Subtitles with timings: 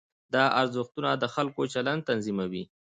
[0.33, 2.63] دا ارزښتونه د خلکو چلند تنظیموي.